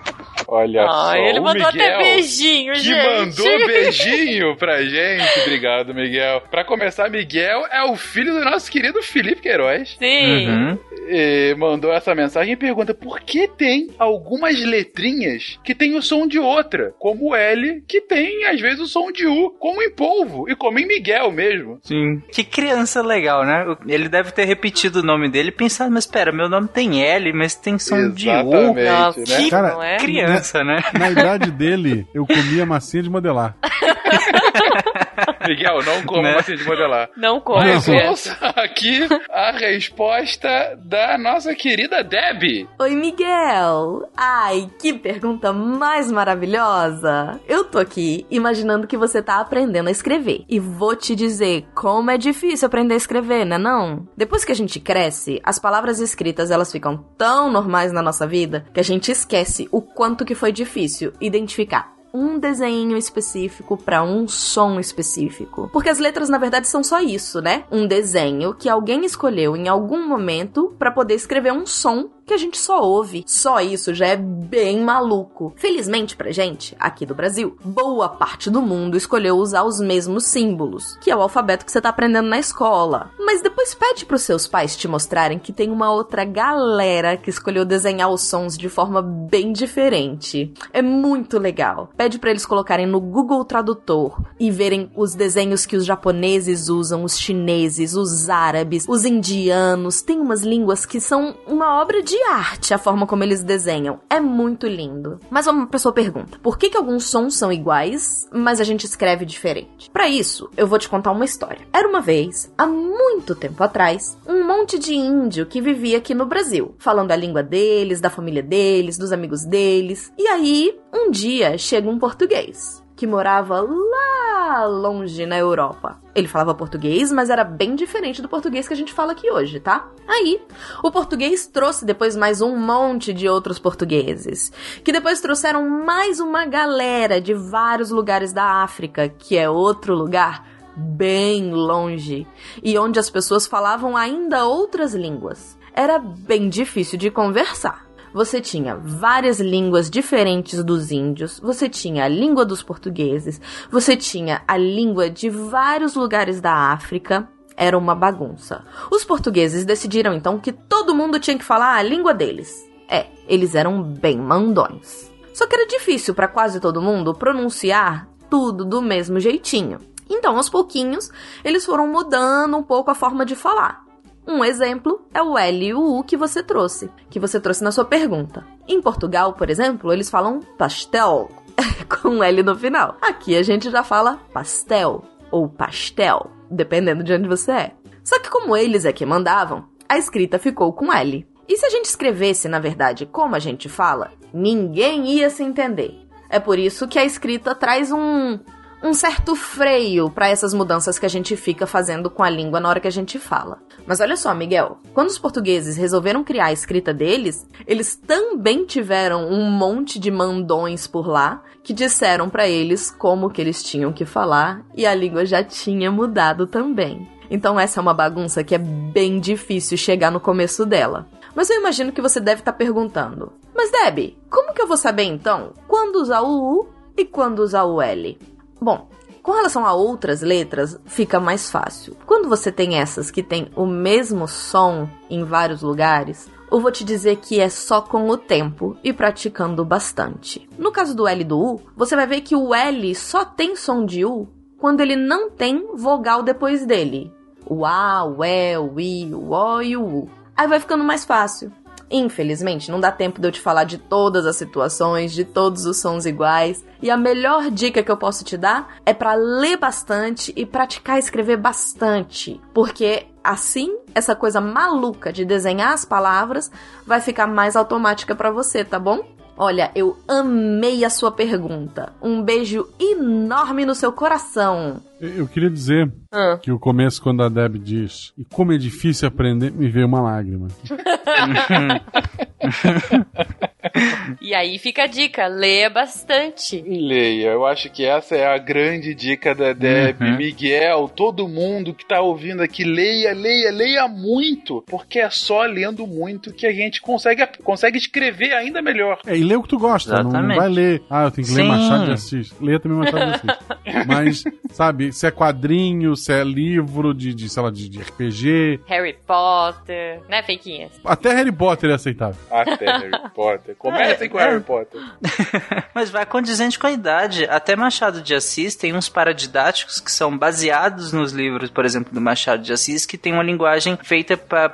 Olha 0.53 0.83
Ah, 0.85 1.13
só, 1.13 1.15
ele 1.17 1.39
o 1.39 1.43
mandou 1.45 1.67
Miguel, 1.73 1.95
até 1.95 1.99
beijinho, 2.03 2.73
que 2.73 2.81
gente. 2.81 3.07
mandou 3.07 3.47
beijinho 3.69 4.57
pra 4.57 4.83
gente. 4.83 5.41
Obrigado, 5.43 5.95
Miguel. 5.95 6.43
Pra 6.51 6.65
começar, 6.65 7.09
Miguel 7.09 7.63
é 7.71 7.85
o 7.85 7.95
filho 7.95 8.33
do 8.33 8.45
nosso 8.45 8.71
querido 8.71 9.01
Felipe 9.03 9.43
Queiroz. 9.43 9.97
Sim. 9.99 10.49
Uhum. 10.49 10.79
E 11.09 11.55
mandou 11.57 11.93
essa 11.93 12.15
mensagem 12.15 12.55
e 12.55 12.57
pergunta 12.57 12.93
por 12.95 13.21
que 13.21 13.47
tem 13.49 13.91
algumas 13.99 14.59
letrinhas 14.61 15.59
que 15.65 15.75
tem 15.75 15.97
o 15.97 16.03
som 16.03 16.27
de 16.27 16.39
outra, 16.39 16.93
como 16.99 17.31
o 17.31 17.35
L, 17.35 17.83
que 17.87 18.01
tem 18.01 18.45
às 18.47 18.61
vezes 18.61 18.81
o 18.81 18.87
som 18.87 19.11
de 19.13 19.27
U, 19.27 19.51
como 19.59 19.81
em 19.83 19.91
polvo 19.91 20.49
e 20.51 20.57
como 20.57 20.79
em 20.81 20.87
Miguel 20.87 21.31
mesmo. 21.31 21.79
Sim. 21.83 22.21
Que 22.33 22.43
criança 22.43 23.03
legal, 23.03 23.45
né? 23.45 23.65
Ele 23.87 24.09
deve 24.09 24.33
ter 24.33 24.45
repetido 24.47 25.01
o 25.01 25.03
nome 25.05 25.29
dele 25.31 25.51
e 25.51 25.53
pensado, 25.53 25.91
mas 25.93 26.07
pera, 26.07 26.33
meu 26.33 26.49
nome 26.49 26.67
tem 26.69 27.05
L, 27.05 27.33
mas 27.33 27.55
tem 27.55 27.79
som 27.79 28.11
de 28.11 28.29
U. 28.29 28.77
Exatamente, 28.79 29.31
né? 29.31 29.37
Que 29.45 29.51
Cara, 29.51 29.69
não 29.75 29.83
é? 29.83 29.97
criança, 29.97 30.40
né? 30.65 30.83
Na 30.99 31.11
idade 31.11 31.51
dele, 31.51 32.07
eu 32.15 32.27
comia 32.27 32.67
massinha 32.67 33.03
de 33.03 33.11
modelar. 33.11 33.57
Miguel, 35.47 35.83
não 35.83 36.03
como 36.03 36.23
Né? 36.23 36.37
assim 36.39 36.55
de 36.57 36.65
modelar. 36.65 37.09
Não 37.17 37.41
come, 37.41 37.73
Mas 37.73 37.85
criança. 37.85 38.09
ouça 38.11 38.47
aqui 38.57 39.01
a 39.31 39.51
resposta 39.53 40.79
da 40.85 41.17
nossa 41.19 41.55
querida 41.55 42.03
Debbie. 42.05 42.69
Oi, 42.79 42.91
Miguel! 42.97 44.09
Ai, 44.17 44.69
que 44.79 44.93
pergunta 44.93 45.53
mais 45.53 46.11
maravilhosa! 46.11 47.41
Eu 47.49 47.65
tô 47.65 47.79
aqui 47.79 48.27
imaginando 48.31 48.87
que 48.87 48.97
você 48.97 49.23
tá 49.23 49.41
aprendendo 49.41 49.89
a 49.89 49.93
escrever. 49.93 50.45
E 50.49 50.59
vou 50.61 50.95
te 50.95 51.15
dizer 51.15 51.65
como 51.75 52.11
é 52.11 52.19
difícil 52.19 52.67
aprender 52.67 52.95
a 52.95 52.97
escrever, 52.99 53.45
né 53.45 53.59
não? 53.59 54.07
Depois 54.17 54.45
que 54.45 54.53
a 54.53 54.57
gente 54.57 54.79
cresce, 54.81 55.41
as 55.45 55.59
palavras 55.59 56.01
escritas 56.01 56.51
elas 56.51 56.71
ficam 56.73 56.97
tão 57.17 57.51
normais 57.51 57.93
na 57.93 58.03
nossa 58.03 58.27
vida 58.27 58.65
que 58.73 58.81
a 58.81 58.85
gente 58.85 59.11
esquece 59.11 59.69
o 59.73 59.81
quanto 59.81 60.25
que 60.25 60.35
foi 60.35 60.53
difícil 60.53 61.13
identificar 61.21 61.93
um 62.13 62.39
desenho 62.39 62.97
específico 62.97 63.77
para 63.77 64.03
um 64.03 64.27
som 64.27 64.79
específico. 64.81 65.69
Porque 65.73 65.89
as 65.89 65.99
letras 65.99 66.29
na 66.29 66.39
verdade 66.39 66.69
são 66.69 66.83
só 66.83 67.01
isso, 67.01 67.41
né? 67.41 67.65
Um 67.71 67.87
desenho 67.87 68.55
que 68.55 68.69
alguém 68.69 69.05
escolheu 69.05 69.57
em 69.57 69.69
algum 69.69 70.07
momento 70.07 70.75
para 70.79 70.91
poder 70.91 71.15
escrever 71.15 71.53
um 71.53 71.67
som 71.67 72.11
que 72.31 72.35
a 72.35 72.39
gente 72.39 72.59
só 72.59 72.81
ouve. 72.81 73.25
Só 73.27 73.61
isso 73.61 73.93
já 73.93 74.07
é 74.07 74.17
bem 74.17 74.81
maluco. 74.81 75.53
Felizmente 75.57 76.15
pra 76.15 76.31
gente, 76.31 76.77
aqui 76.79 77.05
do 77.05 77.13
Brasil, 77.13 77.57
boa 77.65 78.09
parte 78.09 78.49
do 78.49 78.63
mundo 78.63 78.97
escolheu 78.97 79.37
usar 79.37 79.65
os 79.65 79.81
mesmos 79.81 80.27
símbolos, 80.27 80.97
que 81.01 81.11
é 81.11 81.17
o 81.17 81.21
alfabeto 81.21 81.65
que 81.65 81.73
você 81.73 81.81
tá 81.81 81.89
aprendendo 81.89 82.29
na 82.29 82.39
escola. 82.39 83.11
Mas 83.19 83.43
depois 83.43 83.75
pede 83.75 84.07
pros 84.07 84.23
seus 84.23 84.47
pais 84.47 84.77
te 84.77 84.87
mostrarem 84.87 85.41
que 85.41 85.53
tem 85.53 85.73
uma 85.73 85.91
outra 85.93 86.25
galera 86.25 87.17
que 87.17 87.31
escolheu 87.31 87.65
desenhar 87.65 88.09
os 88.09 88.23
sons 88.23 88.57
de 88.57 88.69
forma 88.69 89.03
bem 89.03 89.53
diferente. 89.53 90.55
É 90.73 90.81
muito 90.81 91.37
legal. 91.37 91.91
Pede 91.97 92.17
para 92.17 92.31
eles 92.31 92.47
colocarem 92.47 92.87
no 92.87 93.01
Google 93.01 93.45
Tradutor 93.45 94.23
e 94.39 94.53
verem 94.53 94.89
os 94.95 95.17
desenhos 95.17 95.67
que 95.67 95.77
os 95.77 95.85
japoneses 95.85 96.69
usam, 96.69 97.03
os 97.03 97.19
chineses, 97.19 97.95
os 97.95 98.29
árabes, 98.29 98.87
os 98.89 99.05
indianos. 99.05 100.01
Tem 100.01 100.21
umas 100.21 100.43
línguas 100.43 100.87
que 100.87 101.01
são 101.01 101.35
uma 101.45 101.81
obra 101.81 102.01
de 102.01 102.20
arte 102.23 102.75
a 102.75 102.79
forma 102.79 103.07
como 103.07 103.25
eles 103.25 103.43
desenham. 103.43 104.01
É 104.09 104.21
muito 104.21 104.67
lindo. 104.67 105.21
Mas 105.31 105.47
uma 105.47 105.67
pessoa 105.67 105.93
pergunta: 105.93 106.39
por 106.43 106.59
que, 106.59 106.71
que 106.71 106.77
alguns 106.77 107.05
sons 107.05 107.37
são 107.37 107.53
iguais, 107.53 108.29
mas 108.33 108.61
a 108.61 108.65
gente 108.65 108.85
escreve 108.85 109.25
diferente? 109.25 109.91
Para 109.91 110.09
isso, 110.09 110.51
eu 110.57 110.67
vou 110.67 110.79
te 110.79 110.89
contar 110.89 111.13
uma 111.13 111.25
história. 111.25 111.67
Era 111.73 111.89
uma 111.89 112.01
vez, 112.01 112.53
há 112.57 112.67
muito 112.67 113.35
tempo 113.35 113.63
atrás, 113.63 114.19
um 114.27 114.47
monte 114.47 114.79
de 114.79 114.95
índio 114.95 115.47
que 115.47 115.61
vivia 115.61 115.99
aqui 115.99 116.15
no 116.15 116.27
Brasil, 116.27 116.75
falando 116.79 117.13
a 117.13 117.17
língua 117.17 117.43
deles, 117.43 118.01
da 118.01 118.11
família 118.11 118.43
deles, 118.43 118.99
dos 118.99 119.13
amigos 119.13 119.45
deles. 119.45 120.13
E 120.19 120.27
aí, 120.27 120.79
um 120.93 121.11
dia 121.11 121.57
chega 121.59 121.89
um 121.89 121.99
português 121.99 122.83
que 122.97 123.07
morava 123.07 123.61
lá 123.61 124.30
longe 124.65 125.27
na 125.27 125.39
Europa. 125.39 126.01
Ele 126.15 126.29
falava 126.29 126.55
português, 126.55 127.11
mas 127.13 127.31
era 127.31 127.45
bem 127.45 127.75
diferente 127.75 128.21
do 128.21 128.29
português 128.29 128.67
que 128.67 128.75
a 128.75 128.77
gente 128.77 128.93
fala 128.93 129.13
aqui 129.13 129.31
hoje, 129.31 129.61
tá? 129.61 129.89
Aí, 130.09 130.41
o 130.83 130.91
português 130.91 131.47
trouxe 131.47 131.85
depois 131.85 132.17
mais 132.17 132.41
um 132.41 132.57
monte 132.57 133.13
de 133.13 133.29
outros 133.29 133.59
portugueses, 133.59 134.53
que 134.85 134.93
depois 134.93 135.21
trouxeram 135.21 135.69
mais 135.69 136.21
uma 136.21 136.45
galera 136.47 137.21
de 137.21 137.35
vários 137.35 137.91
lugares 137.91 138.33
da 138.33 138.63
África, 138.63 139.09
que 139.09 139.37
é 139.37 139.49
outro 139.49 139.95
lugar 139.95 140.47
bem 140.77 141.53
longe 141.53 142.27
e 142.63 142.79
onde 142.79 142.99
as 142.99 143.11
pessoas 143.11 143.47
falavam 143.47 143.97
ainda 143.97 144.47
outras 144.47 144.95
línguas. 144.95 145.59
Era 145.73 145.99
bem 145.99 146.49
difícil 146.49 146.99
de 146.99 147.11
conversar 147.11 147.90
você 148.13 148.41
tinha 148.41 148.77
várias 148.77 149.41
línguas 149.41 149.91
diferentes 149.91 150.63
dos 150.65 150.91
índios, 150.91 151.41
você 151.41 151.69
tinha 151.69 152.05
a 152.05 152.09
língua 152.09 152.45
dos 152.45 152.63
portugueses, 152.63 153.41
você 153.71 153.97
tinha 153.97 154.43
a 154.47 154.57
língua 154.57 155.09
de 155.09 155.31
vários 155.31 155.95
lugares 155.95 156.41
da 156.41 156.53
África. 156.73 157.29
Era 157.57 157.77
uma 157.77 157.95
bagunça. 157.95 158.65
Os 158.91 159.05
portugueses 159.05 159.65
decidiram 159.65 160.15
então 160.15 160.39
que 160.39 160.51
todo 160.51 160.95
mundo 160.95 161.21
tinha 161.21 161.37
que 161.37 161.45
falar 161.45 161.77
a 161.77 161.83
língua 161.83 162.15
deles. 162.15 162.67
É, 162.89 163.07
eles 163.29 163.55
eram 163.55 163.83
bem 163.83 164.17
mandões. 164.19 165.11
Só 165.35 165.47
que 165.47 165.55
era 165.55 165.67
difícil 165.67 166.15
para 166.15 166.27
quase 166.27 166.59
todo 166.59 166.83
mundo 166.83 167.15
pronunciar 167.15 168.09
tudo 168.31 168.65
do 168.65 168.81
mesmo 168.81 169.21
jeitinho. 169.21 169.79
Então, 170.09 170.37
aos 170.37 170.49
pouquinhos, 170.49 171.11
eles 171.45 171.65
foram 171.65 171.87
mudando 171.87 172.57
um 172.57 172.63
pouco 172.63 172.91
a 172.91 172.95
forma 172.95 173.25
de 173.25 173.37
falar. 173.37 173.85
Um 174.27 174.45
exemplo 174.45 175.07
é 175.13 175.23
o 175.23 175.37
L 175.37 175.67
e 175.67 175.75
o 175.75 175.99
U 175.99 176.05
que 176.05 176.17
você 176.17 176.43
trouxe, 176.43 176.91
que 177.09 177.19
você 177.19 177.41
trouxe 177.41 177.65
na 177.65 177.73
sua 177.73 177.85
pergunta. 177.85 178.47
Em 178.69 178.81
Portugal, 178.81 179.33
por 179.33 179.51
exemplo, 179.51 179.93
eles 179.93 180.11
falam 180.11 180.41
pastel, 180.57 181.31
com 181.89 182.23
L 182.23 182.43
no 182.43 182.55
final. 182.55 182.97
Aqui 183.03 183.37
a 183.37 183.43
gente 183.43 183.71
já 183.71 183.83
fala 183.83 184.19
pastel 184.33 185.03
ou 185.31 185.49
pastel, 185.49 186.31
dependendo 186.51 187.03
de 187.03 187.13
onde 187.13 187.29
você 187.29 187.53
é. 187.53 187.73
Só 188.05 188.19
que 188.19 188.31
como 188.31 188.57
eles 188.57 188.85
é 188.85 188.93
que 188.93 189.07
mandavam, 189.07 189.65
a 189.89 189.99
escrita 189.99 190.39
ficou 190.39 190.73
com 190.73 190.93
L. 190.93 191.27
E 191.49 191.57
se 191.57 191.67
a 191.67 191.71
gente 191.71 191.87
escrevesse, 191.87 192.49
na 192.49 192.61
verdade, 192.61 193.07
como 193.07 193.35
a 193.35 193.41
gente 193.41 193.69
fala, 193.69 194.13
ninguém 194.33 195.07
ia 195.13 195.31
se 195.31 195.43
entender. 195.43 195.99
É 196.29 196.39
por 196.39 196.59
isso 196.59 196.87
que 196.87 196.99
a 196.99 197.05
escrita 197.05 197.55
traz 197.57 197.91
um 197.91 198.39
um 198.83 198.95
certo 198.95 199.37
freio 199.37 200.09
para 200.11 200.29
essas 200.29 200.55
mudanças 200.55 200.99
que 200.99 201.05
a 201.05 201.09
gente 201.09 201.37
fica 201.37 201.67
fazendo 201.67 202.09
com 202.09 202.23
a 202.23 202.31
língua 202.31 202.61
na 202.61 202.69
hora 202.69 202.81
que 202.81 202.89
a 202.89 202.93
gente 202.93 203.19
fala. 203.19 203.59
Mas 203.87 204.01
olha 204.01 204.17
só, 204.17 204.35
Miguel, 204.35 204.79
quando 204.95 205.09
os 205.09 205.19
portugueses 205.19 205.77
resolveram 205.77 206.25
criar 206.25 206.47
a 206.47 206.53
escrita 206.53 206.93
deles, 206.95 207.47
eles 207.67 207.95
também 207.95 208.65
tiveram 208.65 209.29
um 209.29 209.51
monte 209.51 209.99
de 209.99 210.11
mandões 210.11 210.87
por 210.87 211.07
lá 211.07 211.43
que 211.63 211.75
disseram 211.75 212.31
para 212.31 212.49
eles 212.49 212.91
como 212.91 213.31
que 213.31 213.41
eles 213.41 213.63
tinham 213.63 213.93
que 213.93 214.05
falar 214.05 214.65
e 214.75 214.87
a 214.87 214.95
língua 214.95 215.27
já 215.27 215.45
tinha 215.45 215.91
mudado 215.91 216.47
também. 216.47 217.07
Então 217.31 217.61
essa 217.61 217.79
é 217.79 217.83
uma 217.83 217.95
bagunça 217.95 218.43
que 218.43 218.55
é 218.55 218.59
bem 218.59 219.21
difícil 219.21 219.77
chegar 219.77 220.11
no 220.11 220.19
começo 220.19 220.65
dela. 220.65 221.07
Mas 221.35 221.49
eu 221.49 221.61
imagino 221.61 221.93
que 221.93 222.01
você 222.01 222.19
deve 222.19 222.41
estar 222.41 222.53
tá 222.53 222.59
perguntando: 222.59 223.33
"Mas 223.55 223.71
Deb, 223.71 224.17
como 224.29 224.53
que 224.53 224.61
eu 224.61 224.67
vou 224.67 224.77
saber 224.77 225.05
então 225.05 225.53
quando 225.69 225.97
usar 225.97 226.23
o 226.23 226.61
U 226.61 226.69
e 226.97 227.05
quando 227.05 227.41
usar 227.41 227.65
o 227.65 227.81
L?" 227.81 228.19
Bom, 228.61 228.89
com 229.23 229.33
relação 229.33 229.67
a 229.67 229.73
outras 229.73 230.23
letras, 230.23 230.79
fica 230.87 231.21
mais 231.21 231.51
fácil. 231.51 231.97
Quando 232.07 232.29
você 232.29 232.51
tem 232.51 232.79
essas 232.79 233.11
que 233.11 233.23
têm 233.23 233.51
o 233.55 233.67
mesmo 233.67 234.27
som 234.27 234.89
em 235.09 235.25
vários 235.25 235.63
lugares, 235.63 236.29
eu 236.51 236.61
vou 236.61 236.73
te 236.73 236.85
dizer 236.85 237.17
que 237.17 237.39
é 237.39 237.49
só 237.49 237.81
com 237.81 238.09
o 238.09 238.17
tempo 238.17 238.77
e 238.83 238.93
praticando 238.93 239.65
bastante. 239.65 240.49
No 240.59 240.73
caso 240.73 240.97
do 240.97 241.07
L 241.07 241.21
e 241.21 241.25
do 241.25 241.39
U, 241.39 241.61
você 241.77 241.95
vai 241.95 242.07
ver 242.07 242.23
que 242.23 242.35
o 242.35 242.55
L 242.55 242.95
só 242.95 243.25
tem 243.25 243.55
som 243.55 243.85
de 243.85 244.05
U 244.05 244.27
quando 244.59 244.81
ele 244.81 244.97
não 244.97 245.31
tem 245.31 245.75
vogal 245.75 246.23
depois 246.23 246.67
dele. 246.67 247.13
O 247.47 247.65
A, 247.65 248.05
o 248.05 248.25
E, 248.25 248.59
o 248.59 248.81
I, 248.81 249.15
o 249.15 249.31
O 249.31 249.63
e 249.63 249.77
o 249.77 249.85
U. 249.85 250.11
Aí 250.37 250.49
vai 250.49 250.59
ficando 250.59 250.83
mais 250.83 251.05
fácil. 251.05 251.53
Infelizmente, 251.91 252.71
não 252.71 252.79
dá 252.79 252.93
tempo 252.93 253.21
de 253.21 253.27
eu 253.27 253.33
te 253.33 253.41
falar 253.41 253.65
de 253.65 253.77
todas 253.77 254.25
as 254.25 254.37
situações, 254.37 255.13
de 255.13 255.25
todos 255.25 255.65
os 255.65 255.79
sons 255.79 256.07
iguais. 256.07 256.65
E 256.81 256.89
a 256.91 256.97
melhor 256.97 257.51
dica 257.51 257.83
que 257.83 257.91
eu 257.91 257.97
posso 257.97 258.25
te 258.25 258.37
dar 258.37 258.77
é 258.87 258.95
para 258.95 259.15
ler 259.15 259.57
bastante 259.57 260.33
e 260.37 260.47
praticar 260.47 260.99
escrever 260.99 261.37
bastante, 261.37 262.41
porque 262.55 263.07
assim 263.25 263.77
essa 263.95 264.15
coisa 264.15 264.41
maluca 264.41 265.13
de 265.13 265.25
desenhar 265.25 265.73
as 265.73 265.85
palavras 265.85 266.51
vai 266.87 267.01
ficar 267.01 267.27
mais 267.27 267.57
automática 267.57 268.15
para 268.15 268.31
você, 268.31 268.65
tá 268.65 268.79
bom? 268.79 269.20
Olha, 269.43 269.71
eu 269.75 269.97
amei 270.07 270.85
a 270.85 270.91
sua 270.91 271.11
pergunta. 271.11 271.95
Um 272.03 272.23
beijo 272.23 272.69
enorme 272.79 273.65
no 273.65 273.75
seu 273.75 273.91
coração. 273.91 274.83
Eu 275.01 275.27
queria 275.27 275.49
dizer 275.49 275.91
ah. 276.13 276.39
que 276.43 276.53
o 276.53 276.59
começo, 276.59 277.03
quando 277.03 277.23
a 277.23 277.29
Deb 277.31 277.57
diz 277.57 278.13
e 278.19 278.25
como 278.27 278.53
é 278.53 278.59
difícil 278.59 279.09
aprender, 279.09 279.51
me 279.51 279.71
veio 279.71 279.87
uma 279.87 280.03
lágrima. 280.03 280.49
e 284.21 284.35
aí 284.35 284.59
fica 284.59 284.85
a 284.85 284.87
dica: 284.87 285.27
leia 285.27 285.71
bastante. 285.71 286.63
Leia. 286.63 287.29
Eu 287.29 287.47
acho 287.47 287.71
que 287.71 287.85
essa 287.85 288.17
é 288.17 288.27
a 288.27 288.39
grande 288.39 288.95
dica 288.95 289.35
da 289.35 289.53
Deb. 289.53 290.01
Uhum. 290.01 290.17
Miguel, 290.17 290.89
todo 290.95 291.29
mundo 291.29 291.75
que 291.75 291.87
tá 291.87 292.01
ouvindo 292.01 292.43
aqui, 292.43 292.65
leia, 292.65 293.13
leia, 293.13 293.51
leia 293.51 293.89
muito. 293.89 294.63
Porque 294.67 294.99
é 294.99 295.11
só 295.11 295.43
lendo 295.43 295.87
muito 295.87 296.33
que 296.33 296.47
a 296.47 296.53
gente 296.53 296.81
consegue, 296.81 297.27
consegue 297.43 297.79
escrever 297.79 298.33
ainda 298.33 298.63
melhor. 298.63 298.99
É, 299.07 299.17
e 299.17 299.23
lê 299.23 299.37
o 299.37 299.43
que 299.43 299.49
tu 299.49 299.59
gosta. 299.59 300.03
Não, 300.03 300.11
não, 300.11 300.37
vai 300.37 300.49
ler. 300.49 300.83
Ah, 300.89 301.05
eu 301.05 301.11
tenho 301.11 301.27
que 301.27 301.35
ler 301.35 301.43
Sim. 301.43 301.49
Machado 301.49 301.85
de 301.87 301.93
Assis. 301.93 302.41
Leia 302.41 302.61
também 302.61 302.79
Machado 302.79 303.05
de 303.05 303.31
Assis. 303.31 303.87
Mas, 303.87 304.25
sabe, 304.51 304.93
se 304.93 305.07
é 305.07 305.11
quadrinho, 305.11 305.97
se 305.97 306.13
é 306.13 306.25
livro 306.25 306.95
de, 306.95 307.15
de 307.15 307.29
sei 307.29 307.43
lá, 307.43 307.51
de, 307.51 307.69
de 307.69 307.81
RPG. 307.81 308.61
Harry 308.67 308.97
Potter, 309.07 310.01
né, 310.09 310.23
Feiquinhas? 310.23 310.73
Até 310.85 311.15
Harry 311.15 311.33
Potter 311.33 311.71
é 311.71 311.75
aceitável. 311.75 312.21
Até 312.31 312.67
Harry 312.67 313.11
Potter. 313.15 313.57
Comecem 313.61 314.07
é, 314.07 314.09
com 314.09 314.17
Harry 314.17 314.41
Potter. 314.41 314.81
Mas 315.75 315.91
vai 315.91 316.07
condizente 316.07 316.59
com 316.59 316.67
a 316.67 316.73
idade. 316.73 317.27
Até 317.27 317.55
Machado 317.55 318.01
de 318.01 318.15
Assis 318.15 318.57
tem 318.57 318.75
uns 318.75 318.89
paradidáticos 318.89 319.81
que 319.81 319.93
são 319.93 320.17
baseados 320.17 320.95
nos 320.95 321.13
livros, 321.13 321.51
por 321.51 321.67
exemplo, 321.67 321.93
do 321.93 322.01
Machado 322.01 322.43
de 322.43 322.55
Assis, 322.55 322.87
que 322.87 322.97
tem 322.97 323.13
uma 323.13 323.23
linguagem 323.23 323.77
feita 323.83 324.17
para 324.17 324.49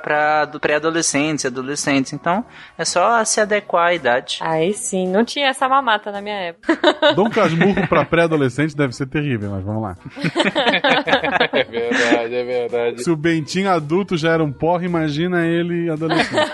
pré-adolescentes 0.59 1.45
e 1.45 1.47
adolescentes. 1.47 2.11
Então, 2.11 2.43
é 2.77 2.83
só 2.83 3.23
se 3.23 3.39
adequar 3.39 3.87
à 3.87 3.93
idade. 3.93 4.39
Aí 4.41 4.73
sim, 4.73 5.07
não 5.07 5.23
tinha 5.23 5.47
essa 5.47 5.69
mamata 5.69 6.11
na 6.11 6.19
minha 6.19 6.35
época. 6.35 6.77
Dom 7.15 7.29
Casmurro 7.29 7.87
para 7.87 8.03
pré-adolescente 8.03 8.75
deve 8.75 8.93
ser 8.93 9.07
terrível, 9.07 9.51
mas 9.51 9.63
vamos 9.63 9.83
lá. 9.83 9.95
é 11.53 11.63
verdade, 11.63 12.35
é 12.35 12.43
verdade. 12.43 13.03
Se 13.05 13.09
o 13.09 13.15
Bentinho 13.15 13.71
adulto 13.71 14.17
já 14.17 14.33
era 14.33 14.43
um 14.43 14.51
porra, 14.51 14.83
imagina 14.83 15.47
ele 15.47 15.89
adolescente. 15.89 16.51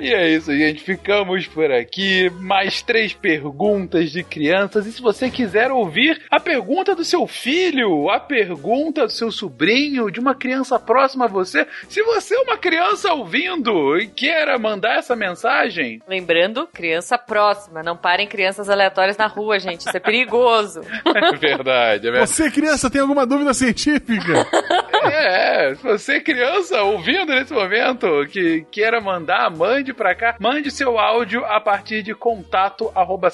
e 0.00 0.14
é 0.14 0.30
isso, 0.30 0.50
gente. 0.56 0.82
Ficamos 0.82 1.46
por 1.46 1.73
aqui. 1.78 2.30
Mais 2.40 2.82
três 2.82 3.12
perguntas 3.12 4.10
de 4.10 4.22
crianças. 4.22 4.86
E 4.86 4.92
se 4.92 5.02
você 5.02 5.30
quiser 5.30 5.70
ouvir 5.70 6.22
a 6.30 6.40
pergunta 6.40 6.94
do 6.94 7.04
seu 7.04 7.26
filho, 7.26 8.10
a 8.10 8.20
pergunta 8.20 9.06
do 9.06 9.12
seu 9.12 9.30
sobrinho, 9.30 10.10
de 10.10 10.20
uma 10.20 10.34
criança 10.34 10.78
próxima 10.78 11.24
a 11.24 11.28
você, 11.28 11.66
se 11.88 12.02
você 12.02 12.34
é 12.34 12.40
uma 12.40 12.56
criança 12.56 13.12
ouvindo 13.12 13.98
e 13.98 14.06
queira 14.06 14.58
mandar 14.58 14.98
essa 14.98 15.16
mensagem. 15.16 16.00
Lembrando, 16.06 16.66
criança 16.66 17.16
próxima. 17.18 17.82
Não 17.82 17.96
parem 17.96 18.26
crianças 18.26 18.68
aleatórias 18.68 19.16
na 19.16 19.26
rua, 19.26 19.58
gente. 19.58 19.80
Isso 19.80 19.96
é 19.96 20.00
perigoso. 20.00 20.80
É 21.14 21.36
verdade, 21.36 22.08
é 22.08 22.10
verdade. 22.10 22.30
Você, 22.30 22.50
criança, 22.50 22.90
tem 22.90 23.00
alguma 23.00 23.24
dúvida 23.26 23.54
científica? 23.54 24.46
É, 25.04 25.70
é, 25.70 25.74
se 25.74 25.82
você, 25.82 26.20
criança, 26.20 26.82
ouvindo 26.82 27.32
nesse 27.32 27.52
momento, 27.52 28.26
que 28.26 28.66
queira 28.70 29.00
mandar, 29.00 29.50
mande 29.50 29.92
pra 29.92 30.14
cá, 30.14 30.36
mande 30.40 30.70
seu 30.70 30.98
áudio 30.98 31.44
a 31.44 31.60
partir 31.64 32.02
de 32.02 32.14
contato 32.14 32.92
arroba 32.94 33.30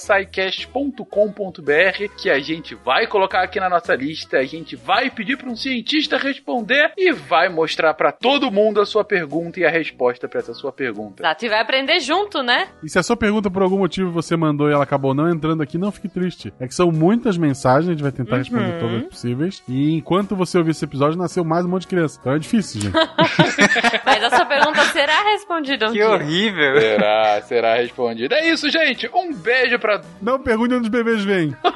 que 2.22 2.30
a 2.30 2.38
gente 2.38 2.74
vai 2.74 3.06
colocar 3.06 3.42
aqui 3.42 3.58
na 3.60 3.68
nossa 3.68 3.94
lista, 3.94 4.38
a 4.38 4.44
gente 4.44 4.76
vai 4.76 5.10
pedir 5.10 5.36
para 5.36 5.48
um 5.50 5.56
cientista 5.56 6.16
responder 6.16 6.92
e 6.96 7.12
vai 7.12 7.48
mostrar 7.48 7.92
para 7.94 8.12
todo 8.12 8.50
mundo 8.50 8.80
a 8.80 8.86
sua 8.86 9.04
pergunta 9.04 9.58
e 9.60 9.64
a 9.64 9.70
resposta 9.70 10.28
para 10.28 10.38
essa 10.40 10.54
sua 10.54 10.72
pergunta. 10.72 11.22
Exato, 11.22 11.44
e 11.44 11.48
vai 11.48 11.60
aprender 11.60 12.00
junto, 12.00 12.42
né? 12.42 12.68
E 12.82 12.88
se 12.88 12.98
a 12.98 13.02
sua 13.02 13.16
pergunta 13.16 13.50
por 13.50 13.62
algum 13.62 13.78
motivo 13.78 14.10
você 14.10 14.36
mandou 14.36 14.68
e 14.70 14.72
ela 14.72 14.84
acabou 14.84 15.12
não 15.12 15.28
entrando 15.28 15.62
aqui, 15.62 15.76
não 15.76 15.90
fique 15.92 16.08
triste. 16.08 16.52
É 16.60 16.66
que 16.68 16.74
são 16.74 16.90
muitas 16.92 17.36
mensagens, 17.36 17.88
a 17.88 17.92
gente 17.92 18.02
vai 18.02 18.12
tentar 18.12 18.36
responder 18.38 18.60
Uhum. 18.74 18.78
todas 18.78 18.96
as 19.02 19.08
possíveis. 19.08 19.62
E 19.68 19.96
enquanto 19.96 20.36
você 20.36 20.56
ouvir 20.58 20.70
esse 20.70 20.84
episódio, 20.84 21.18
nasceu 21.18 21.44
mais 21.44 21.64
um 21.64 21.68
monte 21.68 21.82
de 21.82 21.88
criança. 21.88 22.18
Então 22.20 22.32
é 22.34 22.38
difícil, 22.38 22.80
gente. 22.82 22.94
Mas 24.04 24.22
a 24.24 24.30
sua 24.30 24.44
pergunta 24.46 24.82
será 24.92 25.22
respondida 25.32 25.86
um 25.88 25.92
Que 25.92 25.98
dia. 25.98 26.10
horrível. 26.10 26.80
Será, 26.80 27.42
será 27.42 27.74
respondido. 28.20 28.34
É 28.34 28.48
isso, 28.48 28.70
gente. 28.70 29.10
Um 29.14 29.32
beijo 29.32 29.78
pra. 29.78 30.00
Não 30.20 30.38
pergunte 30.38 30.74
onde 30.74 30.84
os 30.84 30.88
bebês 30.88 31.24
vêm. 31.24 31.56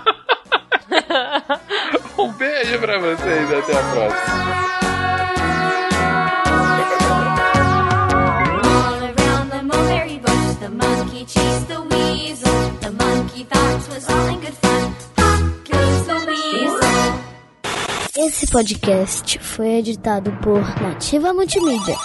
Um 2.17 2.33
beijo 2.33 2.79
pra 2.79 2.99
vocês. 2.99 3.53
Até 3.53 3.73
a 3.73 3.83
próxima. 3.93 4.55
All 8.63 9.03
around 9.03 9.51
the 9.51 9.63
mulberry 9.63 10.19
bush, 10.19 10.55
the 10.61 10.69
monkey 10.69 11.25
chased 11.27 11.69
the 11.69 11.81
weasel. 11.81 12.71
The 12.81 12.91
monkey 12.93 13.45
thought 13.45 13.81
'twas 13.85 14.09
all 14.09 14.29
in 14.29 14.41
good 14.41 14.55
fun. 14.55 14.95
Pop 15.17 15.41
goes 15.71 16.07
the 16.07 16.15
weasel. 16.27 18.27
Esse 18.27 18.47
podcast 18.51 19.39
foi 19.41 19.69
editado 19.79 20.31
por 20.43 20.61
Nativa 20.81 21.33
Multimídia. 21.33 21.97